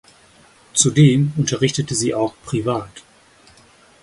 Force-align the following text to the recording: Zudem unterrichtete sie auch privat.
Zudem 0.73 1.31
unterrichtete 1.37 1.93
sie 1.93 2.15
auch 2.15 2.33
privat. 2.45 3.03